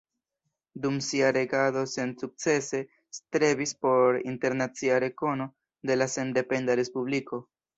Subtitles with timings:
[0.85, 2.81] Dum sia regado sensukcese
[3.19, 5.49] strebis por internacia rekono
[5.91, 7.45] de la sendependa respubliko.